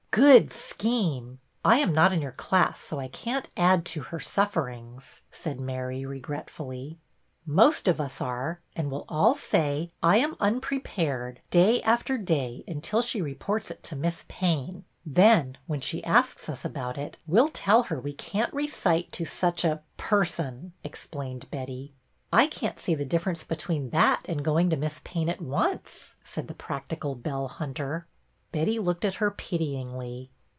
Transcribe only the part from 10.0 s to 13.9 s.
1 am unprepared' day after day until she reports it